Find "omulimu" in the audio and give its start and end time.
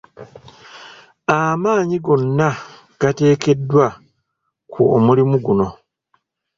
4.95-5.35